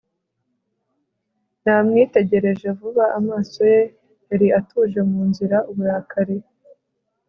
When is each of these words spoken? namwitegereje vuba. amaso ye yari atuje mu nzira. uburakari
namwitegereje 1.63 2.67
vuba. 2.77 3.05
amaso 3.19 3.59
ye 3.71 3.81
yari 4.29 4.47
atuje 4.59 4.99
mu 5.09 5.19
nzira. 5.29 5.57
uburakari 5.69 6.37